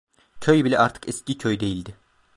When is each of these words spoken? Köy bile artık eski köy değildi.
Köy 0.41 0.63
bile 0.63 0.79
artık 0.79 1.07
eski 1.09 1.37
köy 1.37 1.59
değildi. 1.59 1.97